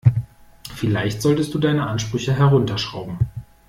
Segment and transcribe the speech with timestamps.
[0.73, 3.19] Vielleicht solltest du deine Ansprüche herunterschrauben.